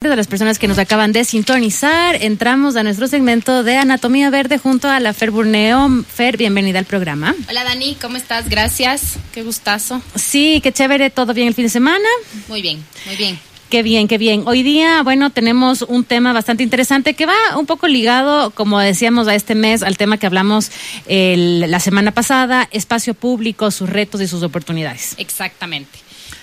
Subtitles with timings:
[0.00, 4.56] de las personas que nos acaban de sintonizar, entramos a nuestro segmento de Anatomía Verde
[4.56, 6.04] junto a la Fer Burneo.
[6.04, 7.34] Fer, bienvenida al programa.
[7.48, 8.48] Hola Dani, ¿cómo estás?
[8.48, 10.00] Gracias, qué gustazo.
[10.14, 12.06] Sí, qué chévere, todo bien el fin de semana.
[12.46, 13.40] Muy bien, muy bien.
[13.70, 14.44] Qué bien, qué bien.
[14.46, 19.26] Hoy día, bueno, tenemos un tema bastante interesante que va un poco ligado, como decíamos,
[19.26, 20.70] a este mes, al tema que hablamos
[21.08, 25.16] el, la semana pasada, espacio público, sus retos y sus oportunidades.
[25.18, 25.98] Exactamente.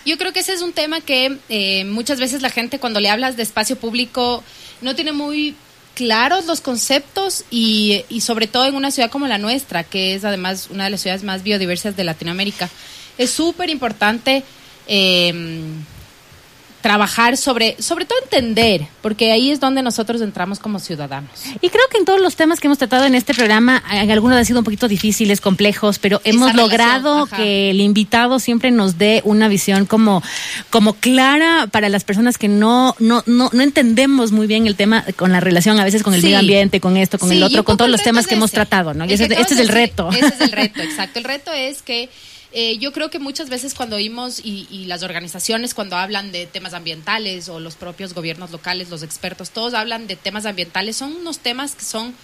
[0.05, 3.09] Yo creo que ese es un tema que eh, muchas veces la gente cuando le
[3.09, 4.43] hablas de espacio público
[4.81, 5.55] no tiene muy
[5.95, 10.25] claros los conceptos y, y, sobre todo en una ciudad como la nuestra, que es
[10.25, 12.69] además una de las ciudades más biodiversas de Latinoamérica.
[13.17, 14.43] Es súper importante
[14.87, 15.33] eh,
[16.85, 21.31] trabajar sobre, sobre todo entender, porque ahí es donde nosotros entramos como ciudadanos.
[21.59, 24.45] Y creo que en todos los temas que hemos tratado en este programa, algunos han
[24.45, 27.37] sido un poquito difíciles, complejos, pero Esa hemos relación, logrado ajá.
[27.37, 30.21] que el invitado siempre nos dé una visión como,
[30.69, 35.05] como clara para las personas que no, no, no, no entendemos muy bien el tema
[35.15, 36.27] con la relación a veces con el sí.
[36.27, 38.93] medio ambiente, con esto, con sí, el otro, con todos los temas que hemos tratado,
[38.93, 39.05] ¿no?
[39.05, 40.11] Y ese, este es el reto.
[40.11, 41.17] Ese es el reto, exacto.
[41.17, 42.11] El reto es que
[42.57, 46.45] eh, yo creo que muchas veces cuando oímos y, y, las organizaciones cuando hablan de
[46.45, 51.17] temas ambientales o los propios gobiernos locales, los expertos, todos hablan de temas ambientales, son
[51.17, 52.15] unos temas que son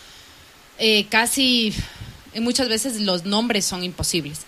[0.80, 1.74] eh, casi,
[2.36, 4.40] muchas veces los nombres son imposibles.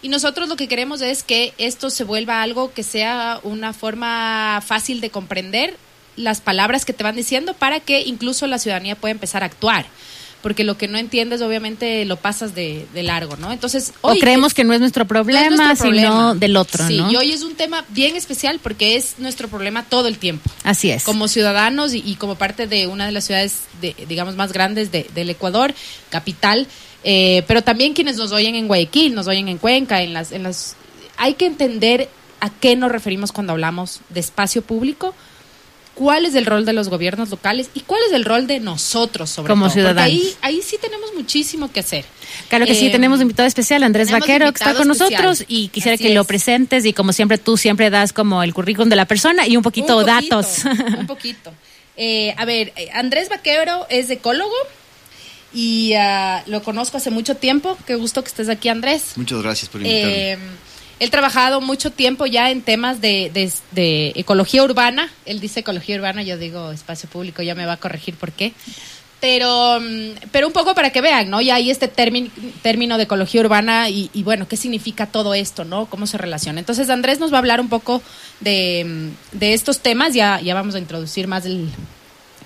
[0.00, 4.62] Y nosotros lo que queremos es que esto se vuelva algo que sea una forma
[4.64, 5.76] fácil de comprender
[6.14, 9.86] las palabras que te van diciendo para que incluso la ciudadanía pueda empezar a actuar
[10.42, 13.52] porque lo que no entiendes obviamente lo pasas de, de largo, ¿no?
[13.52, 16.08] Entonces, hoy o creemos es, que no es nuestro problema, no es nuestro problema.
[16.08, 17.10] sino del otro, sí, ¿no?
[17.10, 20.50] y hoy es un tema bien especial porque es nuestro problema todo el tiempo.
[20.64, 21.04] Así es.
[21.04, 24.92] Como ciudadanos y, y como parte de una de las ciudades, de, digamos, más grandes
[24.92, 25.74] de, del Ecuador,
[26.10, 26.66] capital,
[27.04, 30.42] eh, pero también quienes nos oyen en Guayaquil, nos oyen en Cuenca, en las, en
[30.42, 30.76] las...
[31.16, 32.08] Hay que entender
[32.40, 35.14] a qué nos referimos cuando hablamos de espacio público,
[35.94, 39.30] cuál es el rol de los gobiernos locales y cuál es el rol de nosotros
[39.30, 39.74] sobre como todo.
[39.74, 40.02] ciudadanos.
[40.04, 42.04] Ahí, ahí sí tenemos muchísimo que hacer.
[42.48, 45.22] Claro que eh, sí, tenemos invitado especial, Andrés Vaquero, que está con especial.
[45.22, 46.14] nosotros y quisiera Así que es.
[46.14, 49.56] lo presentes y como siempre tú siempre das como el currículum de la persona y
[49.56, 50.64] un poquito, un poquito datos.
[50.98, 51.52] Un poquito.
[51.96, 54.54] Eh, a ver, Andrés Vaquero es ecólogo
[55.52, 57.76] y uh, lo conozco hace mucho tiempo.
[57.86, 59.12] Qué gusto que estés aquí, Andrés.
[59.16, 60.32] Muchas gracias por invitarme.
[60.32, 60.38] Eh,
[60.98, 65.10] Él ha trabajado mucho tiempo ya en temas de, de, de, ecología urbana.
[65.24, 68.52] Él dice ecología urbana, yo digo espacio público, ya me va a corregir por qué.
[69.20, 71.40] Pero, mm, pero un poco para que vean, ¿no?
[71.40, 72.28] Ya hay este término,
[72.62, 75.86] término de ecología urbana y, y, bueno, ¿qué significa todo esto, ¿no?
[75.86, 76.58] ¿Cómo se relaciona?
[76.58, 78.02] Entonces Andrés nos va a hablar un poco
[78.40, 81.68] de, mm, de estos temas, ya, ya vamos a introducir más el...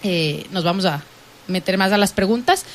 [0.02, 1.02] Eh, nos vamos a
[1.48, 2.66] meter más a las preguntas,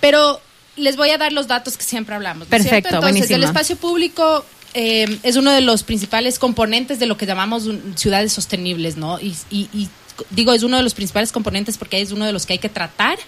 [0.00, 0.40] pero
[0.76, 2.48] les voy a dar los datos que siempre hablamos.
[2.48, 2.88] Perfecto, ¿cierto?
[2.88, 3.36] Entonces, buenísimo.
[3.36, 7.96] el espacio público eh, es uno de los principales componentes de lo que llamamos un,
[7.96, 9.18] ciudades sostenibles, ¿no?
[9.20, 9.88] Y, y, y,
[10.30, 12.68] digo, es uno de los principales componentes porque es uno de los que hay que
[12.68, 13.18] tratar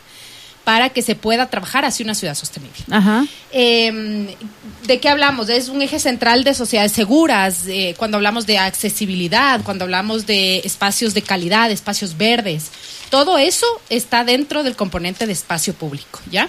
[0.64, 2.78] para que se pueda trabajar hacia una ciudad sostenible.
[2.90, 3.26] Ajá.
[3.50, 4.36] Eh,
[4.86, 5.48] ¿De qué hablamos?
[5.48, 10.58] Es un eje central de sociedades seguras, eh, cuando hablamos de accesibilidad, cuando hablamos de
[10.58, 12.70] espacios de calidad, espacios verdes.
[13.08, 16.48] Todo eso está dentro del componente de espacio público, ¿ya?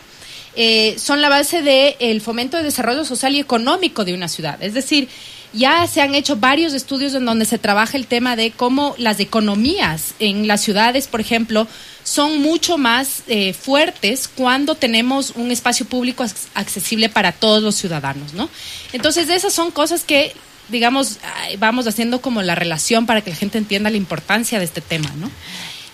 [0.56, 4.62] Eh, son la base del de fomento de desarrollo social y económico de una ciudad.
[4.62, 5.08] Es decir,
[5.54, 9.20] ya se han hecho varios estudios en donde se trabaja el tema de cómo las
[9.20, 11.68] economías en las ciudades, por ejemplo,
[12.04, 18.34] son mucho más eh, fuertes cuando tenemos un espacio público accesible para todos los ciudadanos,
[18.34, 18.50] ¿no?
[18.94, 20.34] Entonces, esas son cosas que
[20.70, 21.20] digamos,
[21.60, 25.12] vamos haciendo como la relación para que la gente entienda la importancia de este tema,
[25.18, 25.30] ¿no?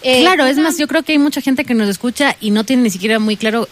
[0.03, 2.63] Eh, claro, es más, yo creo que hay mucha gente que nos escucha y no
[2.63, 3.68] tiene ni siquiera muy claro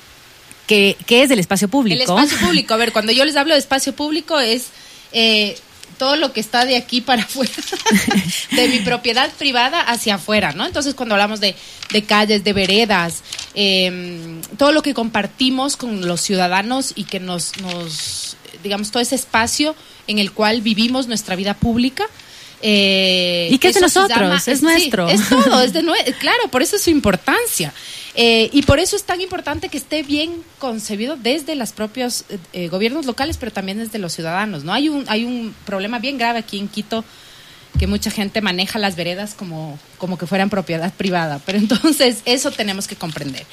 [0.67, 1.95] que, que, es del espacio público.
[1.95, 4.67] El espacio público, a ver, cuando yo les hablo de espacio público es
[5.11, 5.57] eh,
[5.97, 7.53] todo lo que está de aquí para afuera,
[8.51, 10.65] de mi propiedad privada hacia afuera, ¿no?
[10.65, 11.55] Entonces, cuando hablamos de,
[11.91, 17.57] de calles, de veredas, eh, todo lo que compartimos con los ciudadanos y que nos,
[17.61, 19.75] nos, digamos, todo ese espacio
[20.07, 22.05] en el cual vivimos nuestra vida pública.
[22.61, 24.17] Eh, ¿Y qué es de nosotros?
[24.17, 25.07] Llama, es, es, nuestro.
[25.09, 25.81] Sí, es todo, es de
[26.19, 27.73] claro, por eso es su importancia.
[28.17, 32.23] Eh, y por eso es tan importante que esté bien concebido desde los propios
[32.53, 34.63] eh, gobiernos locales, pero también desde los ciudadanos.
[34.63, 34.73] ¿no?
[34.73, 37.03] Hay, un, hay un problema bien grave aquí en Quito
[37.77, 42.51] que mucha gente maneja las veredas como, como que fueran propiedad privada, pero entonces eso
[42.51, 43.45] tenemos que comprender.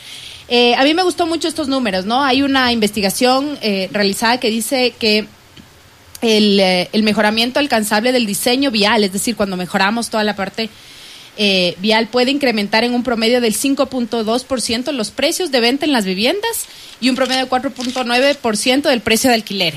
[0.48, 2.22] Eh, a mí me gustó mucho estos números, ¿no?
[2.22, 5.26] Hay una investigación eh, realizada que dice que
[6.20, 10.68] eh, el, mejoramiento alcanzable del diseño vial, es decir, cuando mejoramos toda la parte
[11.36, 16.04] eh, vial, puede incrementar en un promedio del 5.2% los precios de venta en las
[16.04, 16.66] viviendas
[17.00, 19.74] y un promedio de 4.9% del precio de alquiler.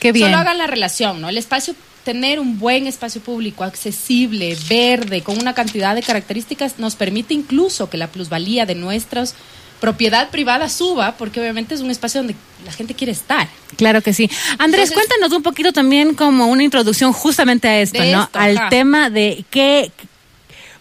[0.00, 0.26] Qué bien.
[0.26, 1.28] Solo hagan la relación, ¿no?
[1.28, 1.74] El espacio
[2.04, 7.90] tener un buen espacio público, accesible, verde, con una cantidad de características, nos permite incluso
[7.90, 9.34] que la plusvalía de nuestras
[9.78, 12.34] propiedad privada suba, porque obviamente es un espacio donde
[12.64, 13.48] la gente quiere estar.
[13.76, 14.30] Claro que sí.
[14.58, 18.28] Andrés, cuéntanos un poquito también como una introducción justamente a esto, ¿no?
[18.32, 19.92] Al tema de qué,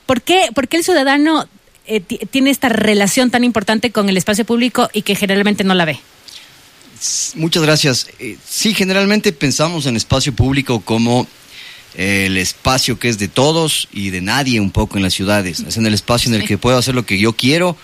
[0.07, 1.47] por qué, por qué el ciudadano
[1.85, 5.85] eh, tiene esta relación tan importante con el espacio público y que generalmente no la
[5.85, 5.99] ve.
[7.35, 8.07] Muchas gracias.
[8.19, 11.27] Eh, sí, generalmente pensamos en espacio público como
[11.95, 15.59] eh, el espacio que es de todos y de nadie un poco en las ciudades.
[15.59, 17.77] Es en el espacio en el que puedo hacer lo que yo quiero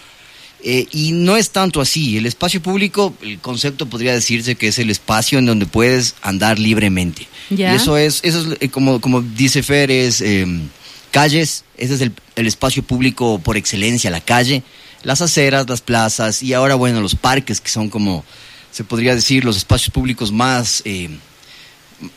[0.64, 2.18] eh, y no es tanto así.
[2.18, 6.58] El espacio público, el concepto podría decirse que es el espacio en donde puedes andar
[6.58, 7.28] libremente.
[7.50, 10.70] Y eso es, eso es como, como dice Fer, es em,
[11.14, 14.64] calles, ese es el, el, espacio público por excelencia, la calle,
[15.04, 18.26] las aceras, las plazas y ahora, bueno, los parques, que son como,
[18.72, 20.82] se podría decir, los espacios públicos más...
[20.84, 21.20] Em,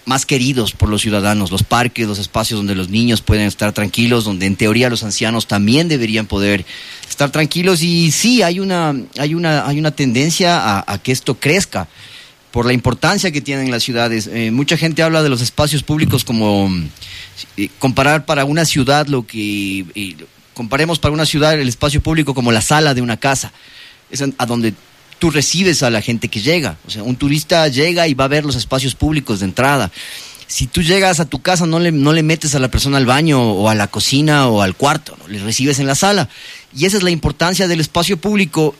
[0.04, 4.24] más queridos por los ciudadanos, los parques, los espacios donde los niños pueden estar tranquilos,
[4.24, 6.64] donde en teoría los ancianos también deberían poder
[7.08, 11.86] estar tranquilos y sí hay una hay una hay una tendencia a, que esto crezca
[12.56, 14.30] por la importancia que tienen las ciudades.
[14.32, 16.70] Eh, mucha gente habla de los espacios públicos como
[17.58, 19.84] eh, comparar para una ciudad lo que
[20.54, 23.52] comparemos para una ciudad el espacio público como la sala de una casa,
[24.10, 24.72] es a donde
[25.18, 26.78] tú recibes a la gente que llega.
[26.86, 29.92] O sea, un turista llega y va a ver los espacios públicos de entrada.
[30.46, 33.04] Si tú llegas a tu casa, no le, no le metes a la persona al
[33.04, 36.30] baño o a la cocina o al cuarto, le recibes en la sala.
[36.74, 38.74] Y esa es la importancia del espacio público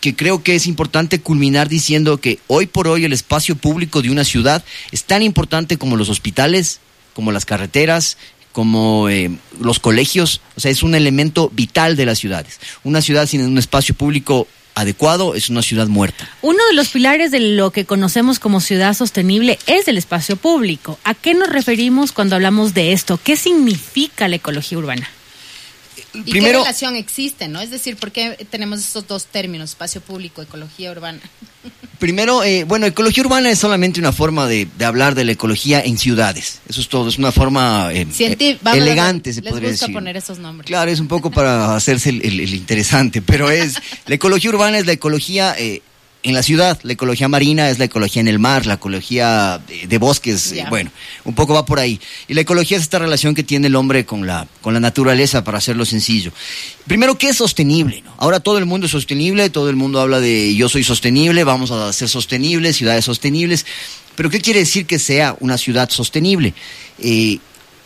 [0.00, 4.10] que creo que es importante culminar diciendo que hoy por hoy el espacio público de
[4.10, 6.80] una ciudad es tan importante como los hospitales,
[7.14, 8.16] como las carreteras,
[8.52, 9.30] como eh,
[9.60, 12.60] los colegios, o sea, es un elemento vital de las ciudades.
[12.84, 14.46] Una ciudad sin un espacio público
[14.78, 16.28] adecuado, es una ciudad muerta.
[16.40, 20.98] Uno de los pilares de lo que conocemos como ciudad sostenible es el espacio público.
[21.02, 23.18] ¿A qué nos referimos cuando hablamos de esto?
[23.22, 25.08] ¿Qué significa la ecología urbana?
[26.14, 27.60] ¿Y qué relación existe, no?
[27.60, 31.20] Es decir, ¿por qué tenemos estos dos términos, espacio público, ecología urbana?
[31.98, 35.98] Primero, eh, bueno, ecología urbana es solamente una forma de, hablar de la ecología en
[35.98, 36.60] ciudades.
[36.68, 40.66] Eso es todo, es una forma eh, eh, elegante, se podría gusta poner esos nombres.
[40.66, 43.74] Claro, es un poco para hacerse el, interesante, pero es,
[44.06, 45.56] la ecología urbana es la ecología
[46.24, 49.98] en la ciudad, la ecología marina es la ecología en el mar, la ecología de,
[49.98, 50.90] bosques, eh, bueno,
[51.24, 52.00] un poco va por ahí.
[52.26, 55.44] Y la ecología es esta relación que tiene el hombre con la, con la naturaleza,
[55.44, 56.32] para hacerlo sencillo.
[56.88, 58.02] Primero, ¿qué es sostenible?
[58.16, 61.70] Ahora todo el mundo es sostenible, todo el mundo habla de yo soy sostenible, vamos
[61.70, 63.64] a ser sostenibles, ciudades sostenibles.
[64.16, 66.52] Pero ¿qué quiere decir que sea una ciudad sostenible?
[66.98, 67.38] Eh,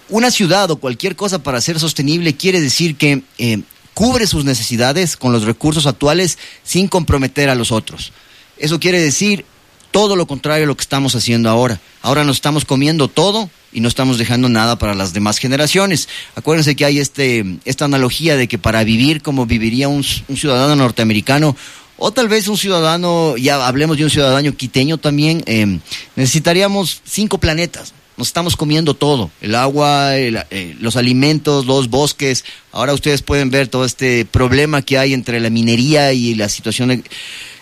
[0.09, 3.61] una ciudad o cualquier cosa para ser sostenible quiere decir que eh,
[3.95, 8.13] cubre sus necesidades con los recursos actuales sin comprometer a los otros.
[8.59, 9.45] Eso quiere decir
[9.91, 11.81] todo lo contrario a lo que estamos haciendo ahora.
[12.01, 16.09] Ahora nos estamos comiendo todo y no estamos dejando nada para las demás generaciones.
[16.35, 21.57] Acuérdense que hay este, esta analogía de que para vivir como viviría un, ciudadano norteamericano,
[21.99, 25.79] o tal vez un ciudadano, ya hablemos de un ciudadano quiteño también, eh,
[26.17, 32.45] necesitaríamos cinco planetas nos estamos comiendo todo, el agua, eh, los alimentos, los bosques.
[32.71, 37.03] Ahora ustedes pueden ver todo este problema que hay entre la minería y la situación.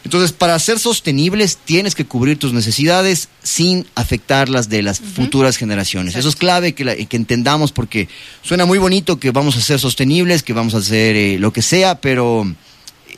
[0.05, 5.57] Entonces, para ser sostenibles, tienes que cubrir tus necesidades sin afectar las de las futuras
[5.57, 6.17] generaciones.
[6.17, 8.09] Eso es clave que, que, entendamos porque
[8.43, 11.63] suena muy bonito que vamos a ser sostenibles, que vamos a hacer eh, lo que
[11.63, 12.47] sea, pero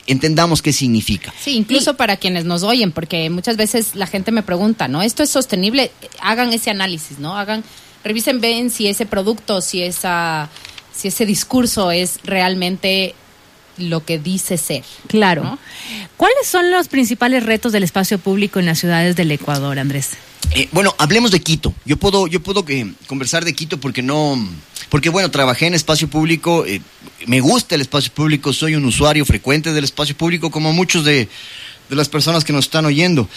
[0.07, 1.33] entendamos qué significa.
[1.39, 5.01] Sí, incluso para quienes nos oyen, porque muchas veces la gente me pregunta, ¿no?
[5.01, 5.91] ¿Esto es sostenible?
[6.21, 7.37] Hagan ese análisis, ¿no?
[7.37, 7.63] Hagan,
[8.03, 10.49] revisen, ven si ese producto, si esa,
[10.93, 13.15] si ese discurso es realmente
[13.77, 14.83] lo que dice ser.
[15.07, 15.57] Claro.
[16.17, 20.11] ¿Cuáles son los principales retos del espacio público en las ciudades del Ecuador, Andrés?
[20.51, 21.73] Eh, bueno, hablemos de Quito.
[21.85, 24.37] Yo puedo, yo puedo eh, conversar de Quito porque no,
[24.89, 26.81] porque bueno, trabajé en espacio público, eh,
[27.25, 31.27] me gusta el espacio público, soy un usuario frecuente del espacio público, como muchos de,
[31.89, 33.27] las personas que nos están oyendo.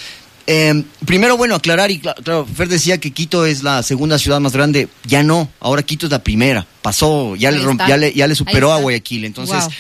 [1.05, 4.89] Primero, bueno, aclarar, y claro, Fer decía que Quito es la segunda ciudad más grande,
[5.05, 8.73] ya no, ahora Quito es la primera, pasó, ya, le, ya le, ya le, superó
[8.73, 9.65] a Guayaquil, entonces...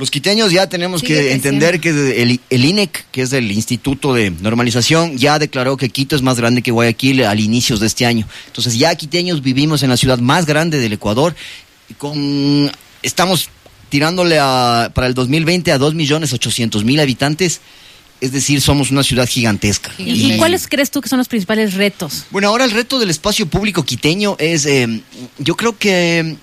[0.00, 1.90] Los quiteños ya tenemos que entender que
[2.22, 6.38] el, el, INEC, que es el Instituto de Normalización, ya declaró que Quito es más
[6.38, 8.26] grande que Guayaquil al inicios de este año.
[8.46, 11.36] Entonces ya quiteños vivimos en la ciudad más grande del Ecuador.
[11.98, 13.50] Con, estamos
[13.90, 17.60] tirándole para el 2020 a 2.800.000 habitantes.
[18.20, 19.92] Es decir, somos una ciudad gigantesca.
[19.98, 22.26] ¿Y, cuáles crees tú que son los principales retos?
[22.30, 25.00] Bueno, ahora el reto del espacio público quiteño es, eh,
[25.38, 26.36] yo creo que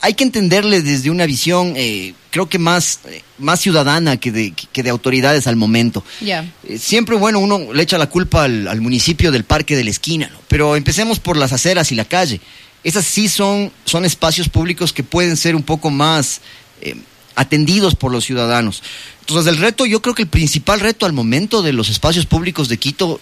[0.00, 3.00] hay que entenderle desde una visión, eh, creo que más,
[3.38, 6.04] más ciudadana que de, que de autoridades al momento.
[6.20, 6.50] Ya.
[6.64, 10.28] Eh, siempre, bueno, uno le echa la culpa al, municipio del parque de la esquina,
[10.32, 10.38] ¿no?
[10.48, 12.40] pero empecemos por las aceras y la calle.
[12.84, 16.40] Esas sí son, son espacios públicos que pueden ser un poco más
[16.80, 16.94] eh,
[17.38, 18.82] atendidos por los ciudadanos.
[19.20, 22.68] Entonces, el reto, yo creo que el principal reto al momento de los espacios públicos
[22.68, 23.20] de Quito,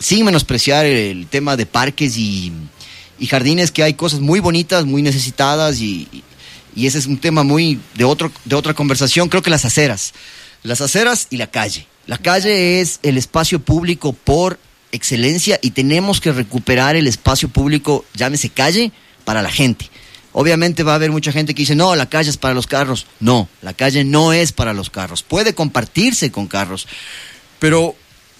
[0.00, 2.52] sin menospreciar el tema de parques y,
[3.20, 6.08] y jardines que hay cosas muy bonitas, muy necesitadas y,
[6.74, 10.14] y, ese es un tema muy de, otro, de otra conversación, creo que las aceras.
[10.64, 11.86] Las aceras y la calle.
[12.06, 14.58] La calle es el espacio público por
[14.90, 18.90] excelencia y tenemos que recuperar el espacio público, llámese calle,
[19.24, 19.88] para la gente.
[20.34, 23.06] Obviamente va a haber mucha gente que dice, no, la calle es para los carros.
[23.20, 25.22] No, la calle no es para los carros.
[25.22, 26.88] Puede compartirse con carros,
[27.60, 27.94] pero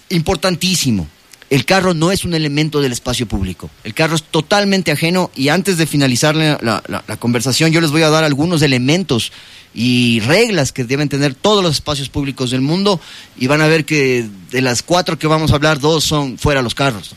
[0.09, 1.07] importantísimo,
[1.49, 3.69] el carro no es un elemento del espacio público.
[3.83, 8.09] El carro es totalmente ajeno y antes de finalizar la, conversación yo les voy a
[8.09, 9.31] dar algunos elementos
[9.73, 12.99] y reglas que deben tener todos los espacios públicos del mundo
[13.37, 16.61] y van a ver que de las cuatro que vamos a hablar, dos son fuera
[16.61, 17.15] los carros.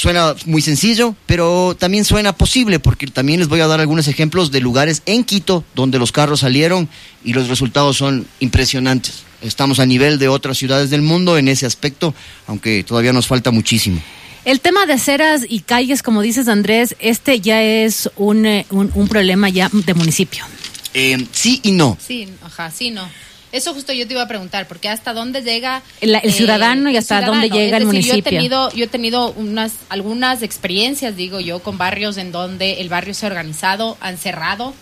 [0.00, 4.50] Suena muy sencillo, pero también suena posible porque también les voy a dar algunos ejemplos
[4.50, 6.88] de lugares en Quito donde los carros salieron
[7.22, 9.24] y los resultados son impresionantes.
[9.42, 12.14] Estamos a nivel de otras ciudades del mundo en ese aspecto,
[12.46, 14.00] aunque todavía nos falta muchísimo.
[14.46, 19.06] El tema de aceras y calles, como dices Andrés, este ya es un, eh, un,
[19.06, 20.46] problema ya de municipio.
[20.94, 21.98] Eh, sí y no.
[22.00, 23.06] Sí, ajá, sí, no.
[23.52, 26.96] Eso justo yo te iba a preguntar, porque hasta dónde llega el, eh, ciudadano y
[26.96, 28.14] hasta dónde llega el municipio.
[28.14, 32.80] Yo he tenido, yo he tenido unas, algunas experiencias, digo yo, con barrios en donde
[32.80, 34.74] el barrio se ha organizado, han cerrado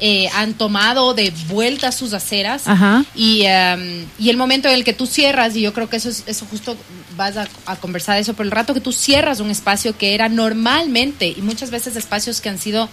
[0.00, 2.64] eh, han tomado de vuelta sus aceras
[3.14, 6.08] y, em, y, el momento en el que tú cierras, y yo creo que eso,
[6.08, 6.76] es, eso justo
[7.16, 10.28] vas a, a, conversar eso, pero el rato que tú cierras un espacio que era
[10.28, 12.88] normalmente, y muchas veces espacios que han sido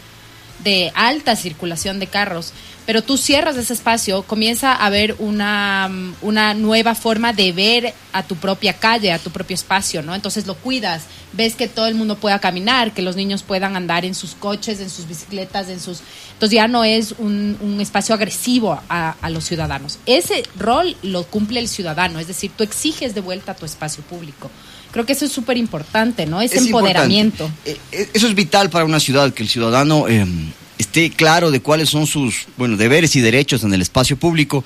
[0.63, 2.53] de alta circulación de carros,
[2.85, 5.89] pero tú cierras ese espacio, comienza a haber una,
[6.21, 10.15] una nueva forma de ver a tu propia calle, a tu propio espacio, ¿no?
[10.15, 14.03] Entonces lo cuidas, ves que todo el mundo pueda caminar, que los niños puedan andar
[14.03, 16.01] en sus coches, en sus bicicletas, en sus...
[16.33, 19.99] Entonces ya no es un, un espacio agresivo a, a, los ciudadanos.
[20.07, 24.49] Ese rol lo cumple el ciudadano, es decir, tú exiges de vuelta tu espacio público.
[24.91, 26.41] Creo que eso es súper importante, ¿no?
[26.41, 27.49] Ese empoderamiento.
[27.65, 31.61] Eh, eh, eso es vital para una ciudad, que el ciudadano em, esté claro de
[31.61, 34.63] cuáles son sus bueno, deberes y derechos en el espacio público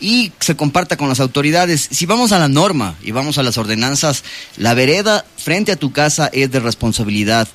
[0.00, 1.88] y se comparta con las autoridades.
[1.90, 4.24] Si vamos a la norma y vamos a las ordenanzas,
[4.56, 7.48] la vereda frente a tu casa es de responsabilidad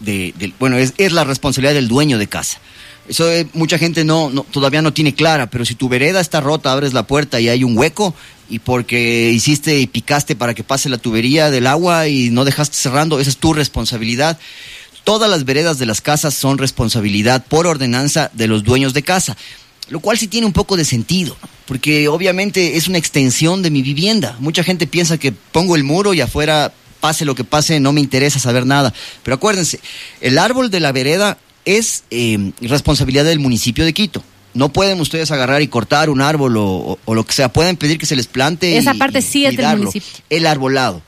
[0.00, 2.58] de, bueno, es, es la responsabilidad del dueño de casa.
[3.08, 6.40] Eso eh, mucha gente no, no, todavía no tiene clara, pero si tu vereda está
[6.40, 8.14] rota, abres la puerta y hay un hueco,
[8.50, 12.76] y porque hiciste y picaste para que pase la tubería del agua y no dejaste
[12.76, 14.38] cerrando, esa es tu responsabilidad.
[15.04, 19.36] Todas las veredas de las casas son responsabilidad por ordenanza de los dueños de casa,
[19.88, 21.36] lo cual sí tiene un poco de sentido,
[21.66, 24.36] porque obviamente es una extensión de mi vivienda.
[24.40, 28.00] Mucha gente piensa que pongo el muro y afuera pase lo que pase, no me
[28.00, 28.92] interesa saber nada.
[29.22, 29.80] Pero acuérdense,
[30.20, 31.38] el árbol de la vereda
[31.76, 34.22] es eh, responsabilidad del municipio de Quito
[34.54, 37.52] no pueden ustedes agarrar y cortar un árbol o, lo que sea.
[37.52, 38.76] Pueden pedir que se les plante.
[38.76, 40.08] Esa parte sí es del municipio.
[40.30, 41.02] El arbolado.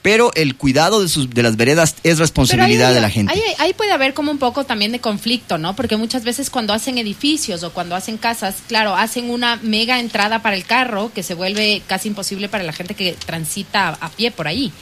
[0.00, 3.32] Pero el cuidado de, sus, de las veredas es responsabilidad de la gente.
[3.58, 5.74] Ahí, puede haber como un poco también de conflicto, ¿no?
[5.74, 10.42] Porque muchas veces cuando hacen edificios o cuando hacen casas, claro, hacen una mega entrada
[10.42, 14.30] para el carro que se vuelve casi imposible para la gente que transita a pie
[14.30, 14.72] por ahí.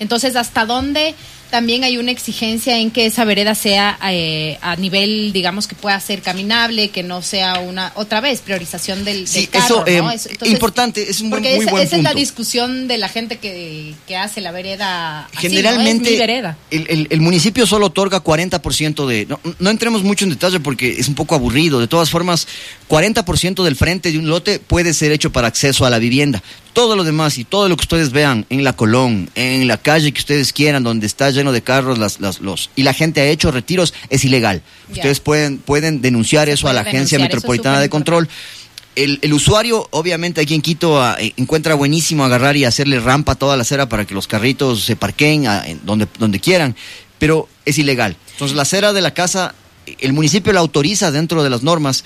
[0.00, 1.14] Entonces, ¿hasta dónde
[1.50, 5.98] también hay una exigencia en que esa vereda sea eh, a nivel, digamos, que pueda
[6.00, 10.10] ser caminable, que no sea una, otra vez, priorización del, sí, carro, ¿no?
[10.10, 13.94] Eh, importante, es un buen, muy buen esa es la discusión de la gente que,
[14.06, 15.28] que hace la vereda.
[15.32, 16.18] Generalmente, ¿no?
[16.18, 16.58] vereda.
[16.70, 19.26] El, el, municipio solo otorga 40% de...
[19.26, 21.80] No, no entremos mucho en detalle porque es un poco aburrido.
[21.80, 22.46] De todas formas,
[22.88, 26.42] 40% del frente de un lote puede ser hecho para acceso a la vivienda
[26.76, 30.12] todo lo demás y todo lo que ustedes vean en la Colón, en la calle
[30.12, 33.26] que ustedes quieran, donde está lleno de carros las, las, los, y la gente ha
[33.26, 34.62] hecho retiros, es ilegal.
[34.90, 38.28] Ustedes pueden, pueden denunciar eso a la Agencia Metropolitana de Control.
[38.96, 43.32] El, el, usuario, obviamente, aquí en Quito ah, eh, encuentra buenísimo agarrar y hacerle rampa
[43.32, 46.74] a toda la acera para que los carritos se parquen ah, donde, donde quieran,
[47.18, 48.16] pero es ilegal.
[48.32, 49.54] Entonces, la acera de la casa,
[50.00, 52.04] el municipio la autoriza dentro de las normas,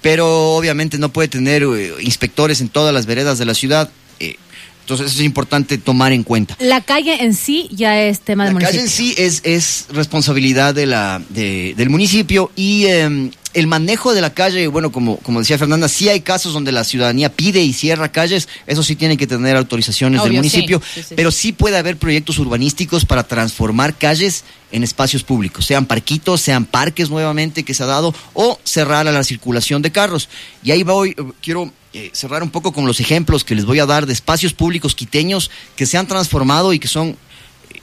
[0.00, 4.36] pero obviamente no puede tener eh, inspectores en todas las veredas de la ciudad eh,
[4.82, 6.56] entonces es importante tomar en cuenta.
[6.58, 8.80] La calle en sí ya es tema del municipio.
[8.80, 14.12] La calle en sí es, es responsabilidad de la, del municipio y em, el manejo
[14.12, 17.62] de la calle, bueno, como, como decía Fernanda, sí hay casos donde la ciudadanía pide
[17.62, 20.82] y cierra calles, eso sí tiene que tener autorizaciones del municipio,
[21.14, 26.64] pero sí puede haber proyectos urbanísticos para transformar calles en espacios públicos, sean parquitos, sean
[26.64, 30.28] parques nuevamente que se ha dado, o cerrar a la circulación de carros.
[30.64, 33.86] Y ahí voy, quiero eh, cerrar un poco con los ejemplos que les voy a
[33.86, 37.16] dar de espacios públicos quiteños que se han transformado y que son,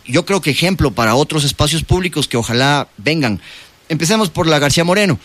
[0.06, 3.42] yo creo que ejemplo para otros espacios públicos que ojalá vengan.
[3.88, 5.20] Empecemos por la García Moreno.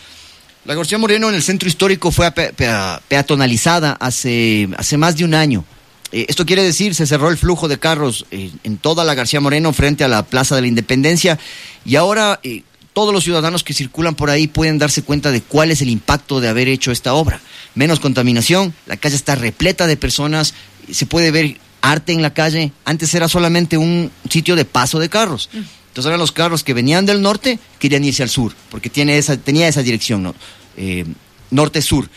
[0.65, 5.63] La García Moreno en el centro histórico fue peatonalizada hace, hace más de un año.
[6.11, 9.41] Eh, esto quiere decir, se cerró el flujo de carros eh, en toda la García
[9.41, 11.37] Moreno frente a la Plaza de la Independencia
[11.83, 12.63] y ahora eh,
[12.95, 16.39] todos los ciudadanos que circulan por ahí pueden darse cuenta de cuál es el impacto
[16.39, 17.41] de haber hecho esta obra.
[17.75, 20.53] Menos contaminación, la calle está repleta de personas,
[20.89, 22.71] se puede ver arte en la calle.
[22.85, 25.49] Antes era solamente un sitio de paso de carros.
[25.51, 25.57] Mm.
[25.89, 29.35] Entonces ahora los carros que venían del norte querían irse al sur, porque tiene esa,
[29.35, 30.33] tenía esa dirección, ¿no?
[30.77, 31.03] Eh,
[31.51, 32.09] norte-sur.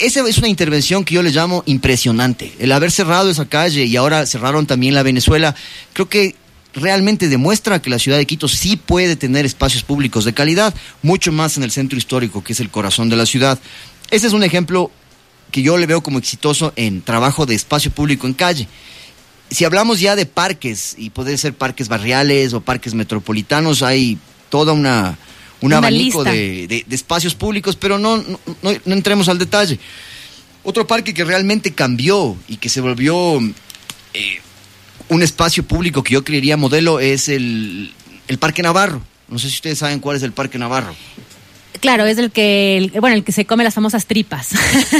[0.00, 2.52] Esa es una intervención que yo le llamo impresionante.
[2.58, 5.54] El haber cerrado esa calle y ahora cerraron también la Venezuela,
[5.92, 6.34] creo que
[6.74, 11.32] realmente demuestra que la ciudad de Quito sí puede tener espacios públicos de calidad, mucho
[11.32, 13.58] más en el centro histórico, que es el corazón de la ciudad.
[14.10, 14.90] Ese es un ejemplo
[15.50, 18.68] que yo le veo como exitoso en trabajo de espacio público en calle
[19.50, 24.72] si hablamos ya de parques, y pueden ser parques barriales o parques metropolitanos, hay toda
[24.72, 25.18] una,
[25.60, 28.16] un abanico de, espacios públicos, pero no,
[28.62, 29.78] no, entremos al detalle.
[30.62, 33.38] Otro parque que realmente cambió y que se volvió
[34.14, 34.40] eh,
[35.08, 37.92] un espacio público que yo creería modelo es el,
[38.28, 39.02] el Parque Navarro.
[39.28, 40.94] No sé si ustedes saben cuál es el Parque Navarro.
[41.80, 44.50] Claro, es el que, el, bueno, el que se come las famosas tripas.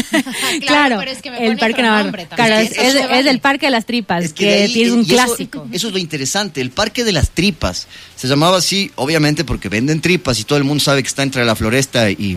[0.66, 2.12] claro, pero es que me el Parque Navarro.
[2.34, 5.66] Claro, es, es, el Parque de las Tripas, que, tiene un clásico.
[5.73, 7.88] Eso, es lo interesante, el Parque de las Tripas.
[8.16, 11.44] Se llamaba así, obviamente, porque venden tripas y todo el mundo sabe que está entre
[11.46, 12.37] la Floresta y,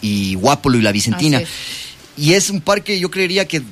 [0.00, 1.42] y Guápolo y la Vicentina.
[2.16, 3.62] Y es un parque, yo creería que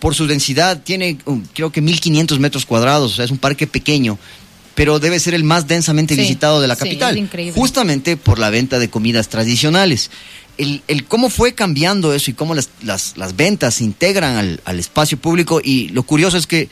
[0.00, 3.66] por su densidad tiene, um, creo que 1500 metros cuadrados, o sea, es un parque
[3.66, 4.18] pequeño
[4.74, 8.88] pero debe ser el más densamente visitado de la capital, justamente por la venta de
[8.88, 10.10] comidas tradicionales.
[10.56, 14.60] El, el, cómo fue cambiando eso y cómo las, las, las ventas se integran al,
[14.64, 16.70] al, espacio público y lo curioso es que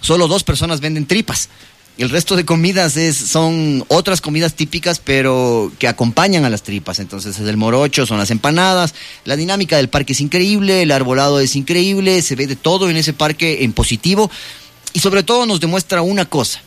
[0.00, 1.48] solo dos personas venden tripas.
[1.96, 6.98] El resto de comidas es, son otras comidas típicas, pero que acompañan a las tripas.
[6.98, 8.94] Entonces es el morocho, son las empanadas.
[9.24, 12.96] La dinámica del parque es increíble, el arbolado es increíble, se ve de todo en
[12.96, 14.28] ese parque en positivo.
[14.92, 16.60] Y sobre todo nos demuestra una cosa,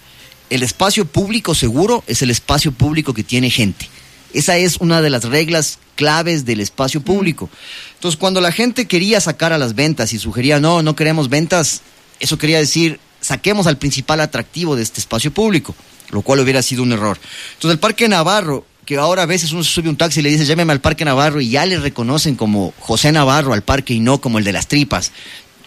[0.49, 3.89] el espacio público seguro es el espacio público que tiene gente.
[4.33, 7.49] Esa es una de las reglas claves del espacio público.
[7.95, 11.81] Entonces, cuando la gente quería sacar a las ventas y sugería, no, no queremos ventas,
[12.19, 15.75] eso quería decir, saquemos al principal atractivo de este espacio público,
[16.11, 17.19] lo cual hubiera sido un error.
[17.55, 20.29] Entonces, el Parque Navarro, que ahora a veces uno se sube un taxi y le
[20.29, 23.99] dice, llámeme al Parque Navarro, y ya le reconocen como José Navarro al parque y
[23.99, 25.11] no como el de las tripas,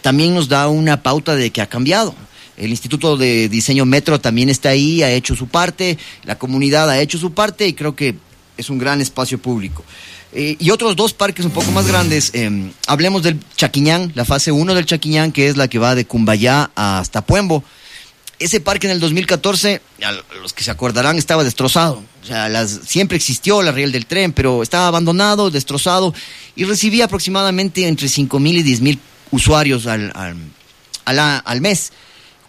[0.01, 2.15] también nos da una pauta de que ha cambiado.
[2.57, 6.99] El Instituto de Diseño Metro también está ahí, ha hecho su parte, la comunidad ha
[6.99, 8.15] hecho su parte y creo que
[8.57, 9.85] es un gran espacio público.
[10.33, 14.51] Eh, y otros dos parques un poco más grandes, em, hablemos del Chaquiñán, la fase
[14.51, 17.63] 1 del Chaquiñán, que es la que va de Cumbayá hasta Puembo.
[18.39, 22.01] Ese parque en el 2014, a los que se acordarán, estaba destrozado.
[22.23, 26.13] O sea, las, siempre existió la riel del tren, pero estaba abandonado, destrozado,
[26.55, 28.99] y recibía aproximadamente entre 5 mil y 10 mil
[29.31, 31.91] usuarios al, al, al mes.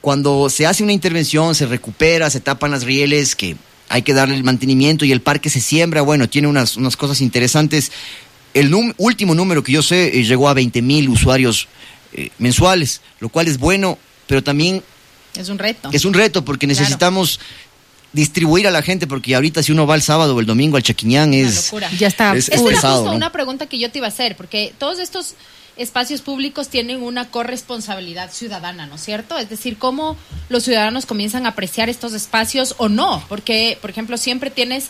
[0.00, 3.56] Cuando se hace una intervención, se recupera, se tapan las rieles, que
[3.92, 7.20] hay que darle el mantenimiento y el parque se siembra, bueno, tiene unas, unas cosas
[7.20, 7.92] interesantes.
[8.54, 11.68] El último número que yo sé eh, llegó a 20 mil usuarios
[12.14, 14.82] eh, mensuales, lo cual es bueno, pero también...
[15.36, 15.90] Es un reto.
[15.92, 17.38] Es un reto porque necesitamos
[18.14, 20.82] distribuir a la gente, porque ahorita si uno va el sábado o el domingo al
[20.82, 21.70] Chaquiñán es...
[21.98, 22.34] Ya está.
[22.34, 25.34] Es, una pregunta que yo te iba a hacer, porque todos estos
[25.76, 29.38] espacios públicos tienen una corresponsabilidad ciudadana, ¿no es cierto?
[29.38, 30.16] Es decir, cómo
[30.48, 34.88] los ciudadanos comienzan a apreciar estos espacios o no, porque, por ejemplo, siempre tienes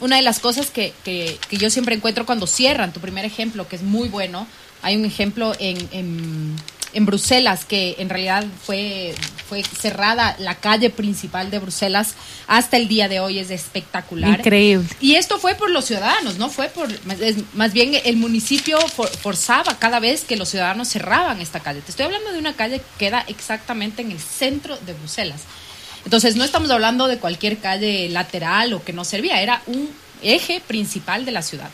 [0.00, 3.66] una de las cosas que, que, que yo siempre encuentro cuando cierran, tu primer ejemplo,
[3.66, 4.46] que es muy bueno,
[4.82, 6.56] hay un ejemplo en, en
[6.92, 9.14] en Bruselas, que en realidad fue,
[9.48, 12.14] fue cerrada la calle principal de Bruselas
[12.46, 14.38] hasta el día de hoy, es espectacular.
[14.38, 14.88] Increíble.
[15.00, 16.88] Y esto fue por los ciudadanos, no fue por,
[17.54, 21.80] más bien el municipio forzaba cada vez que los ciudadanos cerraban esta calle.
[21.80, 25.42] Te estoy hablando de una calle que queda exactamente en el centro de Bruselas.
[26.04, 29.90] Entonces no estamos hablando de cualquier calle lateral o que no servía, era un
[30.22, 31.70] eje principal de la ciudad.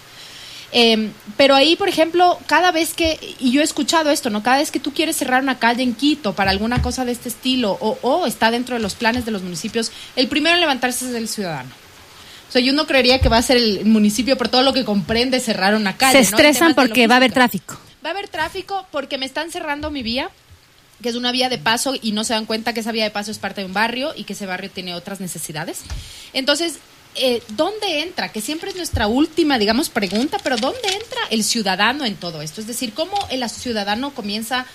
[0.76, 4.42] Em, pero ahí, por ejemplo, cada vez que, y yo he escuchado esto, ¿no?
[4.42, 7.28] Cada vez que tú quieres cerrar una calle en Quito para alguna cosa de este
[7.28, 11.08] estilo o, o está dentro de los planes de los municipios, el primero en levantarse
[11.08, 11.70] es el ciudadano.
[12.50, 15.38] sea, yo no creería que va a ser el municipio por todo lo que comprende
[15.38, 16.18] cerrar una calle.
[16.18, 17.78] Se estresan porque va a haber tráfico.
[18.04, 20.28] Va a haber tráfico porque me están cerrando mi vía
[21.02, 23.10] que es una vía de paso y no se dan cuenta que esa vía de
[23.10, 25.82] paso es parte de un barrio y que ese barrio tiene otras necesidades.
[26.32, 26.78] Entonces,
[27.16, 28.30] eh, ¿dónde entra?
[28.30, 32.60] Que siempre es nuestra última, digamos, pregunta, pero ¿dónde entra el ciudadano en todo esto?
[32.60, 34.66] Es decir, ¿cómo el ciudadano comienza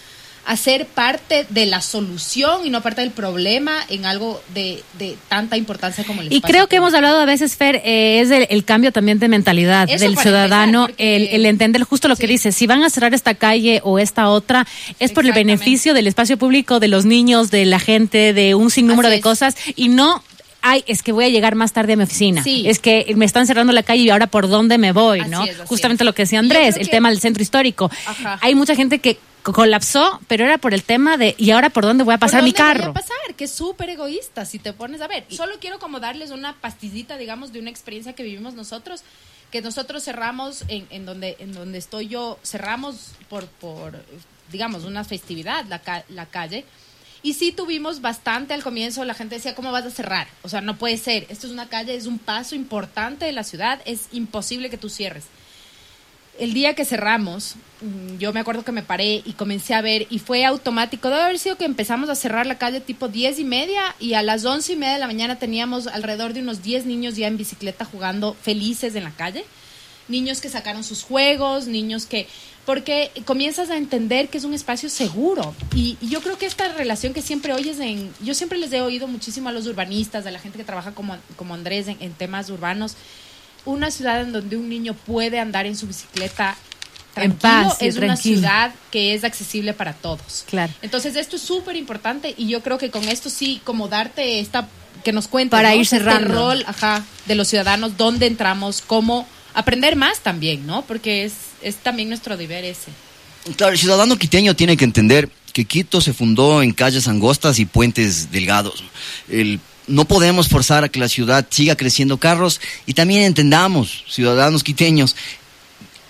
[0.46, 4.84] a ser parte de la solución y no parte del problema en algo de,
[5.28, 8.66] tanta importancia como el Y creo que hemos hablado a veces, Fer, eh, es el,
[8.66, 12.90] cambio también de mentalidad del ciudadano, el, entender justo lo que dice, si van a
[12.90, 14.66] cerrar esta calle o esta otra,
[14.98, 18.72] es por el beneficio del espacio público, de los niños, de la gente, de un
[18.72, 20.24] sinnúmero de cosas, y no
[20.62, 22.44] ay, es que voy a llegar más tarde a mi oficina.
[22.46, 25.46] Es que me están cerrando la calle y ahora por dónde me voy, ¿no?
[25.66, 27.90] Justamente lo que decía Andrés, el tema del centro histórico.
[28.42, 32.04] Hay mucha gente que colapsó, pero era por el tema de ¿y ahora por dónde
[32.04, 32.82] voy a pasar mi carro?
[32.82, 33.18] Voy a pasar?
[33.36, 35.26] Que es súper egoísta si te pones a ver.
[35.30, 39.02] Solo quiero como darles una pastillita, digamos, de una experiencia que vivimos nosotros,
[39.52, 44.04] que nosotros cerramos en, en donde en donde estoy yo, cerramos por por
[44.52, 46.66] digamos una festividad la, la calle
[47.22, 50.28] y sí tuvimos bastante al comienzo, la gente decía, ¿cómo vas a cerrar?
[50.44, 51.26] O sea, no puede ser.
[51.30, 54.90] Esto es una calle, es un paso importante de la ciudad, es imposible que tú
[54.90, 55.26] cierres.
[56.38, 60.08] El día que cerramos, mm, yo me acuerdo que me paré y comencé a ver
[60.10, 61.10] y fue automático.
[61.10, 64.24] Debe haber sido que empezamos a cerrar la calle tipo diez y media y a
[64.24, 67.36] las once y media de la mañana teníamos alrededor de unos 10 niños ya en
[67.36, 69.44] bicicleta jugando felices en la calle.
[70.10, 72.28] Niños que sacaron sus juegos, niños que
[72.70, 75.56] porque comienzas a entender que es un espacio seguro.
[75.74, 79.08] Y, yo creo que esta relación que siempre oyes en, yo siempre les he oído
[79.08, 82.94] muchísimo a los urbanistas, a la gente que trabaja como, como Andrés en, temas urbanos,
[83.66, 86.58] una ciudad en donde un niño puede andar en su bicicleta
[87.16, 90.46] tranquilo, en paz, es una ciudad que es accesible para todos.
[90.48, 90.72] Claro.
[90.84, 94.68] Entonces esto es súper importante y yo creo que con esto sí, como darte esta,
[95.04, 96.36] que nos cuente para ir este cerrando.
[96.36, 100.84] rol ajá, de los ciudadanos, dónde entramos, cómo aprender más también, ¿no?
[100.84, 102.92] Porque es, es también nuestro deber ese.
[103.60, 108.32] El ciudadano quiteño tiene que entender que Quito se fundó en calles angostas y puentes
[108.32, 108.84] delgados.
[109.88, 115.16] no podemos forzar a que la ciudad siga creciendo carros y también entendamos, ciudadanos quiteños,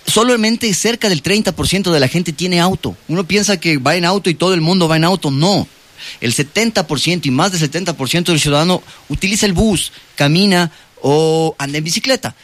[0.06, 2.98] solamente cerca del 30% de la gente tiene auto.
[3.08, 5.32] Uno piensa que va en auto y todo el mundo va en auto.
[5.32, 5.68] No.
[6.20, 10.72] El 70% y más del 70% del ciudadano utiliza el bus, camina
[11.02, 12.36] o anda en bicicleta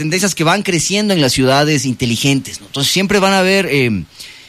[0.00, 2.58] tendencias que van creciendo en las ciudades inteligentes.
[2.62, 4.04] Entonces siempre van a haber, eh,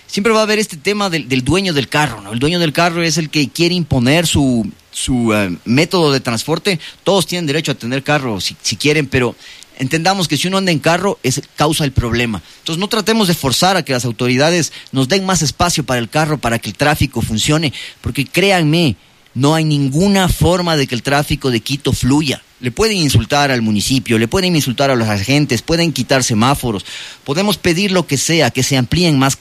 [0.08, 2.22] siempre va a haber este tema del, dueño del carro.
[2.22, 2.32] ¿no?
[2.32, 6.80] El dueño del carro es el que quiere imponer su, su eh, método de transporte.
[7.04, 9.36] Todos tienen derecho a tener carro si, si quieren, pero
[9.78, 12.42] entendamos que si uno anda en carro es causa el problema.
[12.60, 16.08] Entonces no tratemos de forzar a que las autoridades nos den más espacio para el
[16.08, 18.96] carro, para que el tráfico funcione, porque créanme,
[19.34, 22.42] no hay ninguna forma de que el tráfico de Quito fluya.
[22.62, 26.86] Le pueden insultar al municipio, le pueden insultar a los agentes, pueden quitar semáforos,
[27.24, 29.38] podemos pedir lo que sea, que se amplíen más,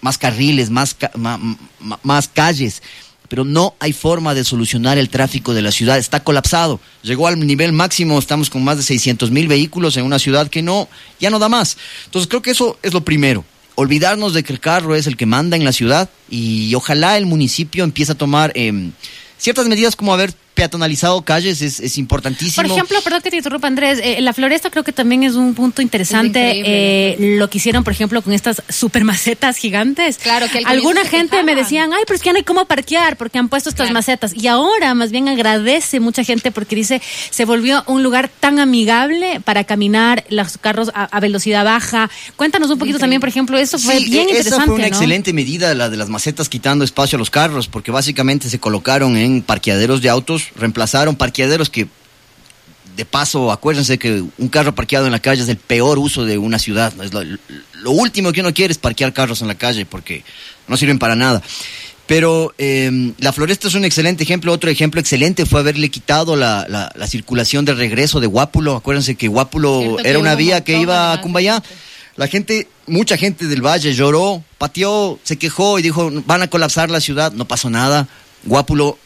[0.00, 0.96] más carriles, más,
[2.02, 2.82] más calles,
[3.30, 5.96] pero no hay forma de solucionar el tráfico de la ciudad.
[5.96, 6.80] Está colapsado.
[7.04, 10.62] Llegó al nivel máximo, estamos con más de 600 mil vehículos en una ciudad que
[10.62, 10.88] no,
[11.20, 11.76] ya no da más.
[12.06, 13.44] Entonces creo que eso es lo primero.
[13.76, 17.26] Olvidarnos de que el carro es el que manda en la ciudad y ojalá el
[17.26, 18.90] municipio empiece a tomar em,
[19.38, 22.62] ciertas medidas como haber peatonalizado calles es, es importantísimo.
[22.62, 25.54] Por ejemplo, perdón que te interrumpa Andrés, eh, la floresta creo que también es un
[25.54, 26.52] punto interesante.
[26.52, 30.18] Eh, lo que hicieron, por ejemplo, con estas super macetas gigantes.
[30.18, 33.16] Claro que alguna gente me decían, ay, pero es que ya no hay cómo parquear
[33.16, 34.34] porque han puesto estas macetas.
[34.36, 39.40] Y ahora más bien agradece mucha gente porque dice, se volvió un lugar tan amigable
[39.40, 42.10] para caminar los carros a, velocidad baja.
[42.36, 44.66] Cuéntanos un poquito también, por ejemplo, eso fue bien esa interesante.
[44.66, 48.50] fue una excelente medida, la de las macetas quitando espacio a los carros, porque básicamente
[48.50, 51.88] se colocaron en parqueaderos de autos reemplazaron parqueaderos que
[52.96, 56.38] de paso, acuérdense que un carro parqueado en la calle es el peor uso de
[56.38, 56.92] una ciudad.
[57.02, 60.24] Es lo, último que uno quiere es parquear carros en la calle porque
[60.68, 61.42] no sirven para nada.
[62.06, 64.52] Pero em, la floresta es un excelente ejemplo.
[64.52, 68.76] Otro ejemplo excelente fue haberle quitado la, la, circulación de regreso de Guápulo.
[68.76, 71.62] Acuérdense que Guápulo era una vía que iba a Cumbayá.
[72.16, 76.90] La gente, mucha gente del valle lloró, pateó, se quejó y dijo, van a colapsar
[76.90, 77.32] la ciudad.
[77.32, 78.08] No pasó nada.
[78.44, 78.98] Guápulo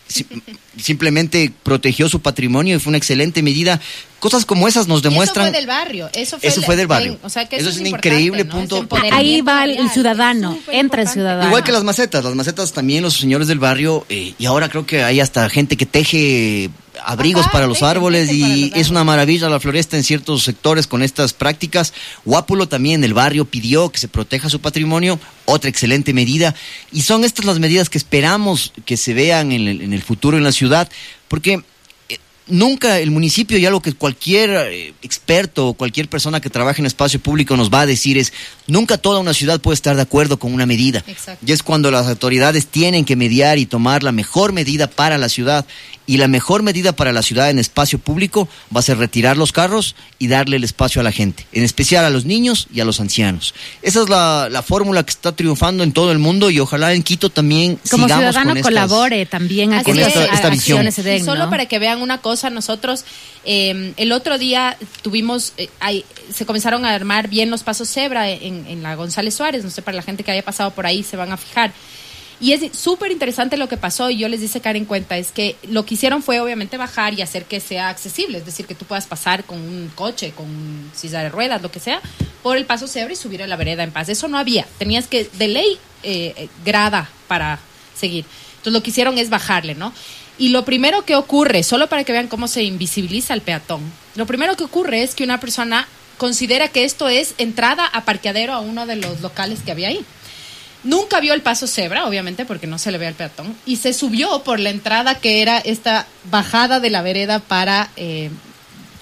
[0.81, 3.81] simplemente protegió su patrimonio y fue una excelente medida.
[4.21, 5.47] Cosas como esas nos demuestran.
[5.47, 6.11] eso fue del barrio.
[6.15, 7.19] Eso fue, del barrio.
[7.23, 8.87] eso, es, un increíble punto.
[9.13, 11.49] Ahí va el, ciudadano, entra el ciudadano.
[11.49, 12.25] Igual que las macetas.
[12.25, 15.77] Las macetas también los señores del barrio, eh, y ahora creo que hay hasta gente
[15.77, 16.71] que teje
[17.05, 21.33] abrigos para los árboles y es una maravilla la floresta en ciertos sectores con estas
[21.33, 21.93] prácticas.
[22.25, 26.55] Guápulo también, el barrio pidió que se proteja su patrimonio, otra excelente medida.
[26.93, 30.37] Y son estas las medidas que esperamos que se vean en el, en el futuro
[30.37, 30.91] en la ciudad,
[31.29, 31.63] porque
[32.47, 36.87] nunca el municipio y algo que cualquier eh, experto o cualquier persona que trabaje en
[36.87, 38.33] espacio público nos va a decir es,
[38.67, 41.05] nunca toda una ciudad puede estar de acuerdo con una medida.
[41.45, 45.29] Y es cuando las autoridades tienen que mediar y tomar la mejor medida para la
[45.29, 45.67] ciudad.
[46.07, 49.53] Y la mejor medida para la ciudad en espacio público va a ser retirar los
[49.53, 52.85] carros y darle el espacio a la gente, en especial a los niños y a
[52.85, 53.55] los ancianos.
[53.81, 57.31] Esa es la, fórmula que está triunfando en todo el mundo y ojalá en Quito
[57.31, 60.87] también Como ciudadano colabore también a con esta, visión.
[61.25, 63.05] Solo para que vean una cosa, nosotros
[63.47, 65.69] eh, el otro día tuvimos, eh,
[66.33, 69.83] se comenzaron a armar bien los pasos cebra en, en la González Suárez, no sé,
[69.83, 71.73] para la gente que haya pasado por ahí se van a fijar.
[72.41, 75.31] Y es súper interesante lo que pasó y yo les dice caer en cuenta, es
[75.31, 78.75] que lo que hicieron fue obviamente bajar y hacer que sea accesible, es decir, que
[78.75, 82.01] tú puedas pasar con un coche, con silla de ruedas, lo que sea,
[82.43, 84.09] por el paso cebra y subir a la vereda en paz.
[84.09, 87.61] Eso no había, tenías que, de ley, eh, eh, grada para
[87.95, 88.25] seguir.
[88.57, 89.93] Entonces lo que hicieron es bajarle, ¿no?
[90.37, 93.81] Y lo primero que ocurre, solo para que vean cómo se invisibiliza el peatón,
[94.17, 95.87] lo primero que ocurre es que una persona
[96.19, 100.05] considera que esto es entrada a parqueadero a uno de los locales que había ahí.
[100.83, 103.95] Nunca vio el paso cebra, obviamente, porque no se le ve al peatón, y se
[103.95, 108.31] subió por la entrada que era esta bajada de la vereda para eh,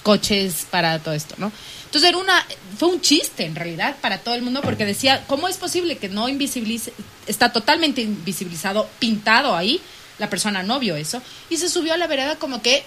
[0.05, 1.51] coches, para todo esto, ¿no?
[1.87, 2.47] Entonces era una,
[2.79, 6.09] fue un chiste en realidad para todo el mundo porque decía, ¿cómo es posible que
[6.09, 6.93] no invisibilice,
[7.27, 9.81] está totalmente invisibilizado, pintado ahí,
[10.19, 11.21] la persona no vio eso,
[11.51, 12.85] y se subió a la vereda como que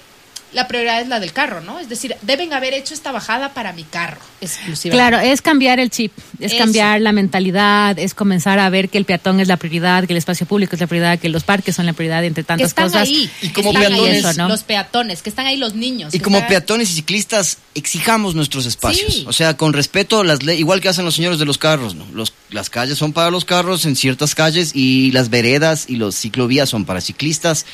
[0.56, 1.80] la prioridad es la del carro, ¿no?
[1.80, 4.91] Es decir, deben haber hecho esta bajada para mi carro exclusivamente.
[4.91, 9.04] Claro, es cambiar el chip, es cambiar la mentalidad, es comenzar a ver que el
[9.04, 11.86] peatón es la prioridad, que el espacio público es la prioridad, que los parques son
[11.86, 13.02] la prioridad, entre tantas que están cosas.
[13.02, 16.13] Ahí, y como peatones, los peatones, que están ahí los niños.
[16.13, 20.80] Y como peatones y ciclistas exijamos nuestros espacios, o sea, con respeto las leyes, igual
[20.80, 22.06] que hacen los señores de los carros, ¿no?
[22.13, 26.15] Los, las calles son para los carros en ciertas calles y las veredas y los
[26.15, 27.65] ciclovías son para ciclistas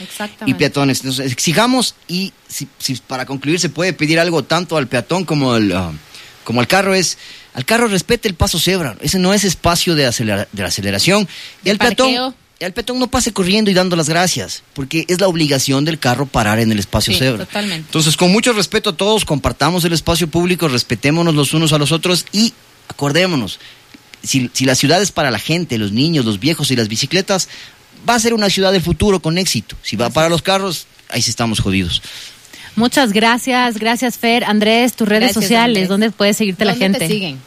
[0.48, 1.02] y peatones.
[1.02, 2.67] Entonces, exijamos y si,
[3.08, 5.92] para concluir se puede pedir algo tanto al peatón como al, ah,
[6.44, 7.18] como al carro es,
[7.54, 10.04] al carro respete el paso cebra, ese no es espacio de,
[10.52, 11.28] de aceleración.
[11.64, 15.28] Y al peatón, el peatón no pase corriendo y dando las gracias, porque es la
[15.28, 17.46] obligación del carro parar en el espacio cebra.
[17.46, 17.88] Totalmente.
[17.88, 21.92] Entonces, con mucho respeto a todos, compartamos el espacio público, respetémonos los unos a los
[21.92, 22.54] otros y
[22.88, 23.60] acordémonos,
[24.24, 27.50] si, si la ciudad es para la gente, los niños, los viejos y las bicicletas,
[28.08, 29.76] va a ser una ciudad del futuro con éxito.
[29.82, 32.02] Si va para los carros, ahí sí estamos jodidos.
[32.76, 34.44] Muchas gracias, gracias Fer.
[34.44, 37.00] Andrés, tus redes sociales, ¿dónde puedes seguirte la gente?
[37.00, 37.40] te siguen?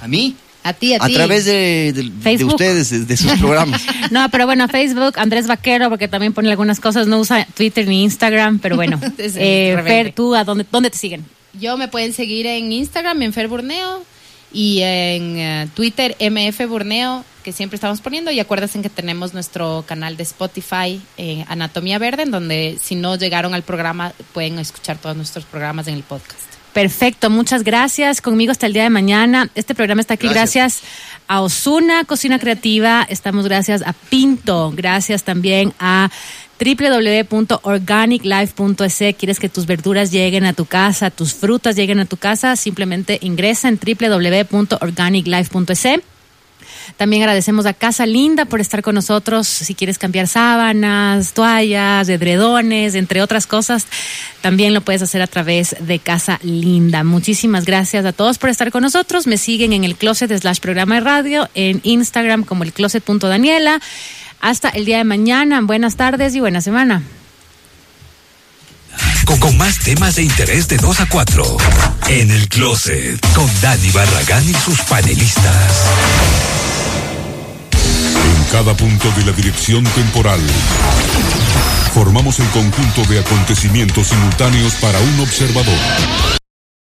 [0.00, 0.36] ¿A mí?
[0.62, 1.12] A ti, a, ti.
[1.12, 2.12] A través de,
[2.44, 3.82] ustedes, de, sus programas.
[4.10, 8.02] no, pero bueno, Facebook, Andrés Vaquero, porque también pone algunas cosas, no usa Twitter ni
[8.02, 9.00] Instagram, pero bueno.
[9.18, 11.24] eh, Fer, ¿tú a dónde, dónde te siguen?
[11.58, 14.04] Yo me pueden seguir en Instagram, en Fer Burneo,
[14.52, 18.30] y en eh, Twitter, MF Burneo, que siempre estamos poniendo.
[18.30, 23.16] Y acuérdense que tenemos nuestro canal de Spotify, eh, Anatomía Verde, en donde si no
[23.16, 26.38] llegaron al programa pueden escuchar todos nuestros programas en el podcast.
[26.72, 28.20] Perfecto, muchas gracias.
[28.20, 29.50] Conmigo hasta el día de mañana.
[29.56, 30.82] Este programa está aquí gracias,
[31.26, 33.04] a Osuna Cocina Creativa.
[33.08, 34.72] Estamos gracias a Pinto.
[34.74, 36.10] Gracias también a
[36.60, 39.16] www.organiclife.es.
[39.16, 42.54] ¿Quieres que tus verduras lleguen a tu casa, tus frutas lleguen a tu casa?
[42.54, 46.00] Simplemente ingresa en www.organiclife.es.
[46.96, 49.46] También agradecemos a Casa Linda por estar con nosotros.
[49.46, 53.86] Si quieres cambiar sábanas, toallas, edredones, entre otras cosas,
[54.40, 57.04] también lo puedes hacer a través de Casa Linda.
[57.04, 59.26] Muchísimas gracias a todos por estar con nosotros.
[59.26, 63.80] Me siguen en el closet slash programa de radio, en Instagram como el closet.daniela.
[64.40, 65.60] Hasta el día de mañana.
[65.62, 67.02] Buenas tardes y buena semana.
[69.38, 71.56] Con, más temas de interés de 2 a 4.
[72.08, 73.20] En el closet.
[73.34, 75.88] Con Dani Barragán y sus panelistas.
[78.50, 80.40] Cada punto de la dirección temporal.
[81.94, 86.39] Formamos el conjunto de acontecimientos simultáneos para un observador.